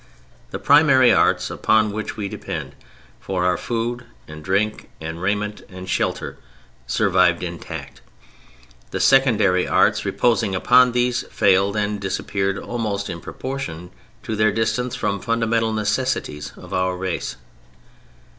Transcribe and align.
The 0.49 0.57
primary 0.57 1.13
arts 1.13 1.51
upon 1.51 1.91
which 1.91 2.17
we 2.17 2.27
depend 2.27 2.73
for 3.19 3.45
our 3.45 3.55
food 3.55 4.03
and 4.27 4.43
drink, 4.43 4.89
and 4.99 5.21
raiment 5.21 5.61
and 5.69 5.87
shelter 5.87 6.39
survived 6.87 7.43
intact. 7.43 8.01
The 8.89 8.99
secondary 8.99 9.67
arts 9.67 10.03
reposing 10.03 10.55
upon 10.55 10.93
these, 10.93 11.21
failed 11.27 11.75
and 11.77 11.99
disappeared 12.01 12.57
almost 12.57 13.11
in 13.11 13.21
proportion 13.21 13.91
to 14.23 14.35
their 14.35 14.51
distance 14.51 14.95
from 14.95 15.19
fundamental 15.19 15.71
necessities 15.71 16.51
of 16.57 16.73
our 16.73 16.97
race. 16.97 17.35